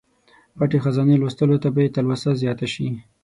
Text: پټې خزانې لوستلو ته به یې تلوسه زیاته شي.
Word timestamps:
پټې 0.57 0.77
خزانې 0.83 1.15
لوستلو 1.21 1.57
ته 1.63 1.69
به 1.75 1.79
یې 1.83 1.93
تلوسه 1.95 2.29
زیاته 2.41 2.67
شي. 2.73 2.87